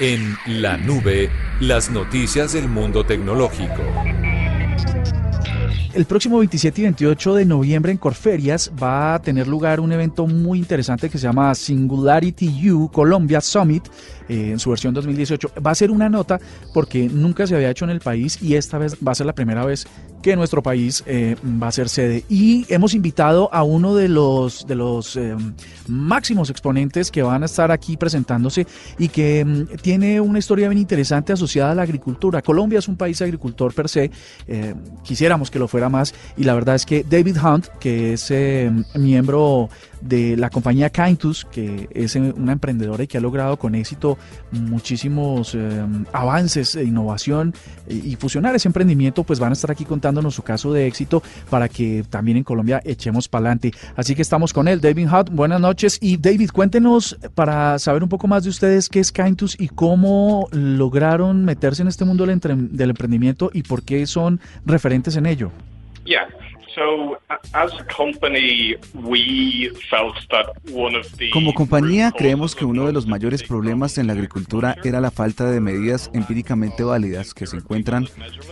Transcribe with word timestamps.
En 0.00 0.36
la 0.46 0.76
nube, 0.76 1.28
las 1.58 1.90
noticias 1.90 2.52
del 2.52 2.68
mundo 2.68 3.04
tecnológico. 3.04 3.82
El 5.92 6.04
próximo 6.04 6.38
27 6.38 6.80
y 6.80 6.84
28 6.84 7.34
de 7.34 7.44
noviembre 7.44 7.90
en 7.90 7.98
Corferias 7.98 8.70
va 8.80 9.14
a 9.14 9.22
tener 9.22 9.48
lugar 9.48 9.80
un 9.80 9.90
evento 9.90 10.28
muy 10.28 10.60
interesante 10.60 11.10
que 11.10 11.18
se 11.18 11.26
llama 11.26 11.52
Singularity 11.52 12.70
U 12.70 12.88
Colombia 12.92 13.40
Summit 13.40 13.88
eh, 14.28 14.50
en 14.52 14.60
su 14.60 14.70
versión 14.70 14.94
2018. 14.94 15.54
Va 15.66 15.72
a 15.72 15.74
ser 15.74 15.90
una 15.90 16.08
nota 16.08 16.38
porque 16.72 17.08
nunca 17.08 17.48
se 17.48 17.56
había 17.56 17.70
hecho 17.70 17.84
en 17.84 17.90
el 17.90 17.98
país 17.98 18.40
y 18.40 18.54
esta 18.54 18.78
vez 18.78 18.96
va 19.04 19.10
a 19.10 19.14
ser 19.16 19.26
la 19.26 19.34
primera 19.34 19.64
vez 19.64 19.88
que 20.22 20.36
nuestro 20.36 20.62
país 20.62 21.02
eh, 21.06 21.36
va 21.44 21.68
a 21.68 21.72
ser 21.72 21.88
sede. 21.88 22.24
Y 22.28 22.66
hemos 22.68 22.94
invitado 22.94 23.48
a 23.52 23.62
uno 23.62 23.94
de 23.94 24.08
los, 24.08 24.66
de 24.66 24.74
los 24.74 25.16
eh, 25.16 25.36
máximos 25.86 26.50
exponentes 26.50 27.10
que 27.10 27.22
van 27.22 27.42
a 27.42 27.46
estar 27.46 27.70
aquí 27.70 27.96
presentándose 27.96 28.66
y 28.98 29.08
que 29.08 29.44
mm, 29.44 29.76
tiene 29.82 30.20
una 30.20 30.38
historia 30.38 30.68
bien 30.68 30.80
interesante 30.80 31.32
asociada 31.32 31.72
a 31.72 31.74
la 31.74 31.82
agricultura. 31.82 32.42
Colombia 32.42 32.78
es 32.78 32.88
un 32.88 32.96
país 32.96 33.20
agricultor 33.22 33.72
per 33.74 33.88
se, 33.88 34.10
quisiéramos 35.02 35.50
que 35.50 35.58
lo 35.58 35.68
fuera 35.68 35.88
más 35.88 36.14
y 36.36 36.44
la 36.44 36.54
verdad 36.54 36.74
es 36.74 36.84
que 36.84 37.04
David 37.08 37.36
Hunt, 37.42 37.66
que 37.78 38.14
es 38.14 38.32
miembro 38.94 39.68
de 40.00 40.36
la 40.36 40.50
compañía 40.50 40.90
Kaintus, 40.90 41.44
que 41.50 41.88
es 41.92 42.14
una 42.14 42.52
emprendedora 42.52 43.02
y 43.02 43.06
que 43.06 43.18
ha 43.18 43.20
logrado 43.20 43.58
con 43.58 43.74
éxito 43.74 44.18
muchísimos 44.52 45.54
eh, 45.54 45.84
avances 46.12 46.76
e 46.76 46.84
innovación 46.84 47.54
y 47.88 48.16
fusionar 48.16 48.54
ese 48.54 48.68
emprendimiento, 48.68 49.24
pues 49.24 49.38
van 49.38 49.50
a 49.50 49.52
estar 49.54 49.70
aquí 49.70 49.84
su 50.30 50.42
caso 50.42 50.72
de 50.72 50.86
éxito 50.86 51.22
para 51.50 51.68
que 51.68 52.04
también 52.08 52.38
en 52.38 52.44
Colombia 52.44 52.80
echemos 52.84 53.28
para 53.28 53.46
adelante. 53.46 53.72
Así 53.96 54.14
que 54.14 54.22
estamos 54.22 54.52
con 54.52 54.68
él, 54.68 54.80
David 54.80 55.08
Hunt. 55.12 55.30
Buenas 55.30 55.60
noches. 55.60 55.98
Y 56.00 56.16
David, 56.16 56.50
cuéntenos 56.50 57.16
para 57.34 57.78
saber 57.78 58.02
un 58.02 58.08
poco 58.08 58.26
más 58.26 58.44
de 58.44 58.50
ustedes 58.50 58.88
qué 58.88 59.00
es 59.00 59.12
Kaintus 59.12 59.56
y 59.58 59.68
cómo 59.68 60.48
lograron 60.52 61.44
meterse 61.44 61.82
en 61.82 61.88
este 61.88 62.04
mundo 62.04 62.26
del, 62.26 62.40
del 62.40 62.90
emprendimiento 62.90 63.50
y 63.52 63.62
por 63.62 63.82
qué 63.82 64.06
son 64.06 64.40
referentes 64.64 65.16
en 65.16 65.26
ello. 65.26 65.50
Como 71.32 71.54
compañía, 71.54 72.12
creemos 72.16 72.54
que 72.54 72.64
uno 72.64 72.86
de 72.86 72.92
los 72.92 73.06
mayores 73.06 73.42
problemas 73.42 73.98
en 73.98 74.06
la 74.06 74.12
agricultura 74.12 74.76
era 74.84 75.00
la 75.00 75.10
falta 75.10 75.50
de 75.50 75.60
medidas 75.60 76.10
empíricamente 76.14 76.82
válidas 76.82 77.34
que 77.34 77.46
se 77.46 77.56
encuentran 77.56 78.06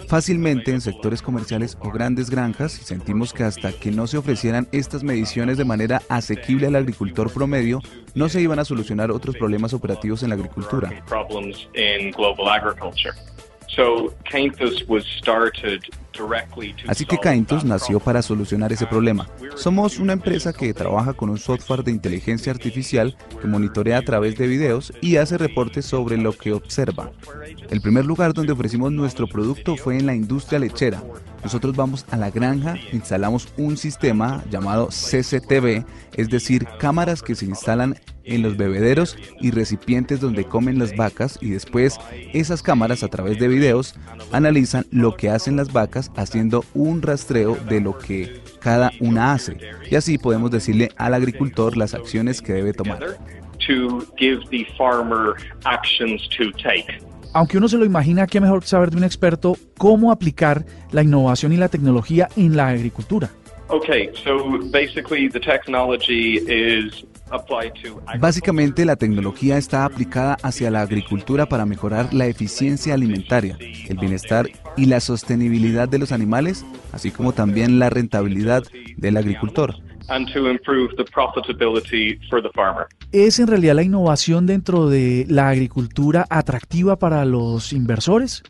fácilmente 0.09 0.73
en 0.73 0.81
sectores 0.81 1.23
comerciales 1.23 1.77
o 1.81 1.91
grandes 1.91 2.31
granjas 2.31 2.79
y 2.81 2.85
sentimos 2.85 3.33
que 3.33 3.45
hasta 3.45 3.73
que 3.73 3.91
no 3.91 4.07
se 4.07 4.19
ofrecieran 4.19 4.69
estas 4.73 5.03
mediciones 5.03 5.59
de 5.59 5.65
manera 5.65 6.03
asequible 6.09 6.67
al 6.67 6.77
agricultor 6.77 7.33
promedio, 7.33 7.81
no 8.15 8.29
se 8.29 8.41
iban 8.41 8.59
a 8.59 8.65
solucionar 8.65 9.11
otros 9.11 9.37
problemas 9.37 9.75
operativos 9.75 10.23
en 10.23 10.31
la 10.31 10.35
agricultura. 10.35 10.91
Así 16.89 17.05
que 17.05 17.19
Caintus 17.19 17.65
nació 17.65 18.01
para 18.01 18.23
solucionar 18.23 18.73
ese 18.73 18.87
problema. 18.87 19.29
Somos 19.55 19.99
una 19.99 20.15
empresa 20.15 20.53
que 20.53 20.73
trabaja 20.73 21.13
con 21.13 21.31
un 21.31 21.39
software 21.39 21.85
de 21.85 21.93
inteligencia 21.93 22.53
artificial 22.53 23.17
que 23.41 23.47
monitorea 23.47 23.99
a 23.99 24.03
través 24.03 24.37
de 24.37 24.47
videos 24.47 24.93
y 25.01 25.17
hace 25.17 25.37
reportes 25.37 25.85
sobre 25.85 26.17
lo 26.17 26.33
que 26.33 26.53
observa. 26.53 27.11
El 27.71 27.81
primer 27.81 28.05
lugar 28.05 28.33
donde 28.33 28.53
ofrecimos 28.53 28.93
nuestro 28.93 29.27
producto 29.27 29.77
fue 29.77 29.99
en 29.99 30.07
la 30.07 30.15
industria 30.15 30.59
lechera. 30.59 31.03
Nosotros 31.47 31.77
vamos 31.77 32.05
a 32.11 32.17
la 32.17 32.33
granja, 32.33 32.75
instalamos 32.93 33.47
un 33.57 33.77
sistema 33.77 34.43
llamado 34.51 34.89
CCTV, 34.89 35.85
es 36.17 36.29
decir, 36.29 36.67
cámaras 36.81 37.23
que 37.23 37.37
se 37.37 37.45
instalan 37.45 37.95
en 38.25 38.43
los 38.43 38.57
bebederos 38.57 39.17
y 39.41 39.53
recipientes 39.53 40.21
donde 40.21 40.43
comen 40.43 40.81
las 40.81 40.97
vacas 40.97 41.39
y 41.41 41.51
después 41.51 42.01
esas 42.33 42.65
cámaras 42.65 43.05
a 43.05 43.09
través 43.09 43.39
de 43.39 43.47
videos 43.47 43.95
analizan 44.33 44.87
lo 44.91 45.15
que 45.15 45.31
hacen 45.31 45.55
las 45.55 45.73
vacas 45.73 46.11
haciendo 46.17 46.65
un 46.75 47.01
rastreo 47.01 47.55
de 47.55 47.81
lo 47.81 47.97
que 47.97 48.43
cada 48.59 48.91
una 48.99 49.33
hace 49.33 49.57
y 49.89 49.95
así 49.95 50.19
podemos 50.19 50.51
decirle 50.51 50.89
al 50.97 51.15
agricultor 51.15 51.77
las 51.77 51.95
acciones 51.95 52.43
que 52.43 52.55
debe 52.55 52.73
tomar. 52.73 53.19
Aunque 57.33 57.59
uno 57.59 57.69
se 57.69 57.77
lo 57.77 57.85
imagina, 57.85 58.27
qué 58.27 58.41
mejor 58.41 58.65
saber 58.65 58.91
de 58.91 58.97
un 58.97 59.05
experto 59.05 59.57
cómo 59.79 60.11
aplicar 60.11 60.65
la 60.91 61.03
innovación 61.03 61.53
y 61.53 61.57
la 61.57 61.69
tecnología 61.69 62.29
en 62.37 62.57
la 62.57 62.69
agricultura. 62.69 63.31
Básicamente 68.21 68.85
la 68.85 68.97
tecnología 68.97 69.59
está 69.59 69.85
aplicada 69.85 70.37
hacia 70.43 70.71
la 70.71 70.83
agricultura 70.83 71.47
para 71.47 71.67
mejorar 71.67 72.15
la 72.15 72.27
eficiencia 72.27 72.95
alimentaria, 72.95 73.59
el 73.61 73.99
bienestar 73.99 74.49
y 74.77 74.87
la 74.87 75.01
sostenibilidad 75.01 75.89
de 75.89 75.99
los 75.99 76.13
animales, 76.13 76.65
así 76.93 77.11
como 77.11 77.33
también 77.33 77.81
la 77.81 77.91
rentabilidad 77.91 78.63
del 78.97 79.17
agricultor. 79.17 79.75
¿Es 83.13 83.39
en 83.39 83.47
realidad 83.47 83.75
la 83.75 83.83
innovación 83.83 84.47
dentro 84.47 84.89
de 84.89 85.27
la 85.29 85.49
agricultura 85.49 86.27
atractiva 86.31 86.99
para 86.99 87.25
los 87.25 87.73
inversores? 87.73 88.43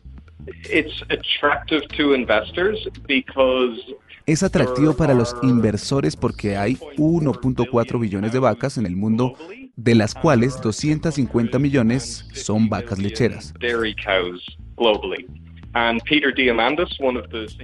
Es 4.27 4.43
atractivo 4.43 4.97
para 4.97 5.15
los 5.15 5.37
inversores 5.43 6.17
porque 6.17 6.57
hay 6.57 6.75
1.4 6.97 8.01
billones 8.01 8.33
de 8.33 8.39
vacas 8.39 8.77
en 8.77 8.87
el 8.87 8.97
mundo, 8.97 9.35
de 9.77 9.95
las 9.95 10.15
cuales 10.15 10.61
250 10.61 11.59
millones 11.59 12.29
son 12.33 12.69
vacas 12.69 12.99
lecheras. 12.99 13.55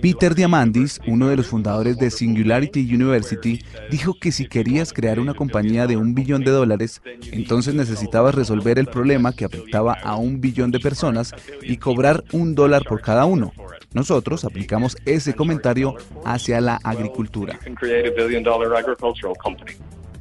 Peter 0.03 0.35
Diamandis, 0.35 1.01
uno 1.07 1.29
de 1.29 1.37
los 1.37 1.47
fundadores 1.47 1.97
de 1.97 2.11
Singularity 2.11 2.81
University, 2.95 3.59
dijo 3.91 4.13
que 4.21 4.33
si 4.33 4.49
querías 4.49 4.93
crear 4.93 5.19
una 5.19 5.33
compañía 5.33 5.87
de 5.87 5.97
un 5.97 6.15
billón 6.15 6.45
de 6.45 6.51
dólares, 6.51 7.01
entonces 7.33 7.75
necesitabas 7.75 8.35
resolver 8.35 8.79
el 8.79 8.87
problema 8.87 9.33
que 9.33 9.47
afectaba 9.47 9.95
a 9.95 10.17
un 10.17 10.43
billón 10.43 10.71
de 10.71 10.81
personas 10.81 11.35
y 11.63 11.79
cobrar 11.79 12.23
un 12.33 12.55
dólar 12.55 12.83
por 12.85 13.01
cada 13.01 13.25
uno. 13.25 13.51
Nosotros 13.95 14.45
aplicamos 14.45 14.95
ese 15.07 15.35
comentario 15.35 15.97
hacia 16.27 16.61
la 16.61 16.81
agricultura. 16.85 17.59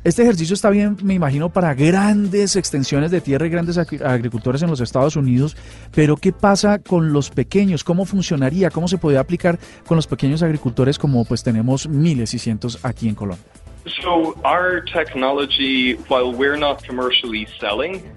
Este 0.04 0.24
ejercicio 0.24 0.56
está 0.56 0.72
bien, 0.72 0.98
me 1.04 1.14
imagino, 1.14 1.50
para 1.50 1.76
grandes 1.76 2.56
extensiones 2.56 3.12
de 3.12 3.22
tierra 3.22 3.46
y 3.46 3.52
grandes 3.52 3.78
agricultores 3.78 4.64
en 4.64 4.72
los 4.72 4.82
Estados 4.82 5.16
Unidos, 5.16 5.56
pero 5.94 6.18
¿qué 6.18 6.32
pasa 6.32 6.80
con 6.80 7.14
los 7.14 7.30
pequeños? 7.30 7.84
¿Cómo 7.84 8.06
funcionaría? 8.06 8.72
¿Cómo 8.72 8.88
se 8.88 8.98
podría 8.98 9.20
aplicar 9.20 9.60
con 9.86 9.98
los 9.98 10.08
pequeños 10.08 10.42
agricultores 10.42 10.98
como 10.98 11.24
pues 11.24 11.44
tenemos 11.44 11.88
miles 11.88 12.34
y 12.34 12.40
cientos 12.40 12.80
aquí 12.82 13.10
en 13.10 13.16
Colombia? 13.16 13.61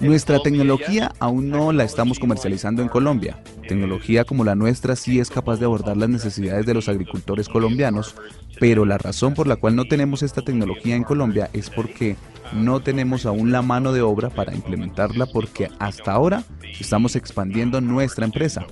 Nuestra 0.01 0.39
tecnología 0.41 1.13
aún 1.19 1.49
no 1.49 1.73
la 1.73 1.85
estamos 1.85 2.19
comercializando 2.19 2.83
en 2.83 2.89
Colombia. 2.89 3.43
Tecnología 3.67 4.25
como 4.25 4.45
la 4.45 4.55
nuestra 4.55 4.97
sí 4.97 5.21
es 5.21 5.31
capaz 5.31 5.59
de 5.59 5.65
abordar 5.65 5.97
las 5.97 6.09
necesidades 6.09 6.67
de 6.67 6.75
los 6.75 6.89
agricultores 6.89 7.49
colombianos, 7.49 8.15
pero 8.61 8.85
la 8.85 8.99
razón 8.99 9.35
por 9.35 9.47
la 9.47 9.57
cual 9.57 9.75
no 9.75 9.85
tenemos 9.87 10.23
esta 10.23 10.43
tecnología 10.43 10.97
en 10.97 11.05
Colombia 11.05 11.49
es 11.53 11.71
porque 11.71 12.17
no 12.55 12.81
tenemos 12.81 13.27
aún 13.27 13.53
la 13.53 13.63
mano 13.63 13.93
de 13.93 14.03
obra 14.03 14.31
para 14.31 14.55
implementarla 14.55 15.27
porque 15.27 15.69
hasta 15.79 16.13
ahora 16.13 16.45
estamos 16.79 17.17
expandiendo 17.17 17.81
nuestra 17.81 18.25
empresa. 18.25 18.67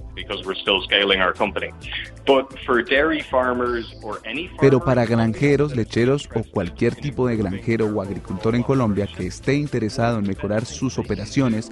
Pero 4.61 4.85
para 4.85 5.05
granjeros, 5.05 5.77
lecheros 5.77 6.29
o 6.35 6.43
cualquier 6.45 6.95
tipo 6.95 7.27
de 7.27 7.37
granjero 7.37 7.87
o 7.87 8.01
agricultor 8.01 8.55
en 8.55 8.63
Colombia 8.63 9.07
que 9.07 9.27
esté 9.27 9.55
interesado 9.55 10.19
en 10.19 10.27
mejorar 10.27 10.65
sus 10.65 10.99
operaciones, 10.99 11.71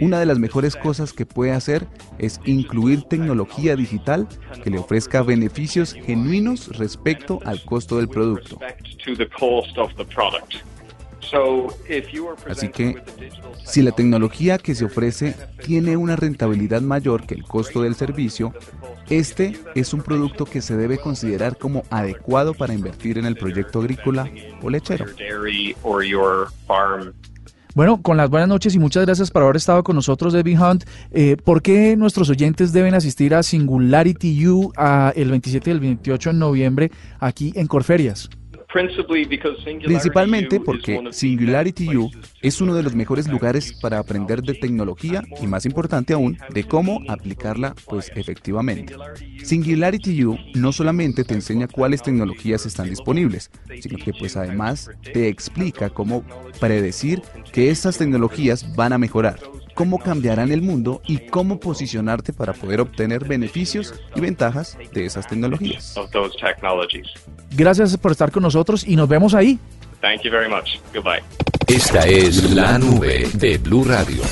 una 0.00 0.18
de 0.18 0.26
las 0.26 0.40
mejores 0.40 0.74
cosas 0.74 1.12
que 1.12 1.24
puede 1.24 1.52
hacer 1.52 1.86
es 2.18 2.40
incluir 2.44 3.02
tecnología 3.04 3.76
digital 3.76 4.26
que 4.62 4.70
le 4.70 4.78
ofrezca 4.78 5.22
beneficios 5.22 5.94
genuinos 5.94 6.76
respecto 6.76 7.38
al 7.44 7.64
costo 7.64 7.98
del 7.98 8.08
producto. 8.08 8.58
Así 12.48 12.68
que, 12.68 12.96
si 13.64 13.82
la 13.82 13.92
tecnología 13.92 14.58
que 14.58 14.74
se 14.74 14.84
ofrece 14.84 15.34
tiene 15.64 15.96
una 15.96 16.16
rentabilidad 16.16 16.80
mayor 16.80 17.26
que 17.26 17.34
el 17.34 17.44
costo 17.44 17.82
del 17.82 17.94
servicio, 17.94 18.52
este 19.08 19.58
es 19.74 19.92
un 19.92 20.02
producto 20.02 20.44
que 20.44 20.62
se 20.62 20.76
debe 20.76 20.98
considerar 20.98 21.58
como 21.58 21.82
adecuado 21.90 22.54
para 22.54 22.74
invertir 22.74 23.18
en 23.18 23.26
el 23.26 23.36
proyecto 23.36 23.80
agrícola 23.80 24.30
o 24.62 24.70
lechero. 24.70 25.06
Bueno, 27.74 28.00
con 28.00 28.16
las 28.16 28.30
buenas 28.30 28.48
noches 28.48 28.72
y 28.76 28.78
muchas 28.78 29.04
gracias 29.04 29.32
por 29.32 29.42
haber 29.42 29.56
estado 29.56 29.82
con 29.82 29.96
nosotros, 29.96 30.32
David 30.32 30.60
Hunt. 30.60 30.84
Eh, 31.10 31.36
¿Por 31.42 31.60
qué 31.60 31.96
nuestros 31.96 32.30
oyentes 32.30 32.72
deben 32.72 32.94
asistir 32.94 33.34
a 33.34 33.42
Singularity 33.42 34.46
U 34.46 34.72
a 34.76 35.12
el 35.16 35.30
27 35.30 35.70
y 35.70 35.72
el 35.72 35.80
28 35.80 36.30
de 36.30 36.38
noviembre 36.38 36.92
aquí 37.18 37.52
en 37.56 37.66
Corferias? 37.66 38.30
Principalmente 39.84 40.58
porque 40.58 41.00
Singularity 41.12 41.96
U 41.96 42.10
es 42.42 42.60
uno 42.60 42.74
de 42.74 42.82
los 42.82 42.94
mejores 42.94 43.28
lugares 43.28 43.72
para 43.80 43.98
aprender 43.98 44.42
de 44.42 44.54
tecnología 44.54 45.22
y 45.40 45.46
más 45.46 45.64
importante 45.64 46.12
aún, 46.12 46.36
de 46.52 46.64
cómo 46.64 47.00
aplicarla 47.08 47.74
pues 47.86 48.10
efectivamente. 48.16 48.96
Singularity 49.44 50.24
U 50.24 50.36
no 50.54 50.72
solamente 50.72 51.22
te 51.22 51.34
enseña 51.34 51.68
cuáles 51.68 52.02
tecnologías 52.02 52.66
están 52.66 52.90
disponibles, 52.90 53.50
sino 53.80 53.96
que 53.98 54.12
pues 54.12 54.36
además 54.36 54.90
te 55.12 55.28
explica 55.28 55.90
cómo 55.90 56.24
predecir 56.58 57.22
que 57.52 57.70
estas 57.70 57.96
tecnologías 57.98 58.74
van 58.74 58.92
a 58.92 58.98
mejorar 58.98 59.38
cómo 59.74 59.98
cambiarán 59.98 60.52
el 60.52 60.62
mundo 60.62 61.02
y 61.06 61.18
cómo 61.18 61.60
posicionarte 61.60 62.32
para 62.32 62.52
poder 62.52 62.80
obtener 62.80 63.24
beneficios 63.24 63.94
y 64.14 64.20
ventajas 64.20 64.78
de 64.92 65.04
esas 65.04 65.26
tecnologías. 65.26 65.94
Gracias 67.50 67.96
por 67.96 68.12
estar 68.12 68.30
con 68.30 68.42
nosotros 68.42 68.86
y 68.86 68.96
nos 68.96 69.08
vemos 69.08 69.34
ahí. 69.34 69.58
Esta 71.66 72.06
es 72.06 72.50
la 72.50 72.78
nube 72.78 73.28
de 73.34 73.58
Blue 73.58 73.84
Radio. 73.84 74.22